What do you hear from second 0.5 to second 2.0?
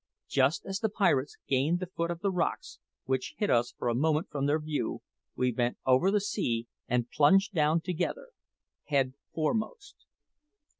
as the pirates gained the